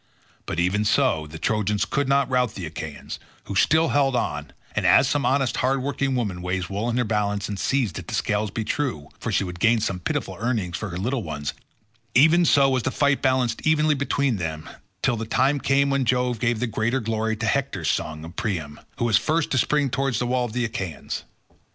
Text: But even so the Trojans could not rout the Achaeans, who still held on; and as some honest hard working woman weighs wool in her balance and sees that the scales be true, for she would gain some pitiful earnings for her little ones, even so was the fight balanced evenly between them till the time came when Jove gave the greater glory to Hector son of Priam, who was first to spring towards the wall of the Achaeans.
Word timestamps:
But 0.47 0.59
even 0.59 0.83
so 0.83 1.27
the 1.27 1.37
Trojans 1.37 1.85
could 1.85 2.07
not 2.09 2.27
rout 2.27 2.55
the 2.55 2.65
Achaeans, 2.65 3.19
who 3.43 3.53
still 3.53 3.89
held 3.89 4.15
on; 4.15 4.51
and 4.75 4.83
as 4.83 5.07
some 5.07 5.27
honest 5.27 5.57
hard 5.57 5.83
working 5.83 6.15
woman 6.15 6.41
weighs 6.41 6.71
wool 6.71 6.89
in 6.89 6.97
her 6.97 7.03
balance 7.03 7.47
and 7.47 7.59
sees 7.59 7.91
that 7.93 8.07
the 8.07 8.15
scales 8.15 8.49
be 8.49 8.63
true, 8.63 9.09
for 9.19 9.31
she 9.31 9.43
would 9.43 9.59
gain 9.59 9.79
some 9.79 9.99
pitiful 9.99 10.35
earnings 10.39 10.75
for 10.75 10.89
her 10.89 10.97
little 10.97 11.21
ones, 11.21 11.53
even 12.15 12.45
so 12.45 12.67
was 12.67 12.81
the 12.81 12.89
fight 12.89 13.21
balanced 13.21 13.61
evenly 13.67 13.93
between 13.93 14.37
them 14.37 14.67
till 15.03 15.17
the 15.17 15.27
time 15.27 15.59
came 15.59 15.91
when 15.91 16.03
Jove 16.03 16.39
gave 16.39 16.59
the 16.59 16.65
greater 16.65 16.99
glory 16.99 17.35
to 17.35 17.45
Hector 17.45 17.85
son 17.85 18.25
of 18.25 18.35
Priam, 18.35 18.79
who 18.97 19.05
was 19.05 19.19
first 19.19 19.51
to 19.51 19.59
spring 19.59 19.91
towards 19.91 20.17
the 20.17 20.25
wall 20.25 20.45
of 20.45 20.53
the 20.53 20.65
Achaeans. 20.65 21.25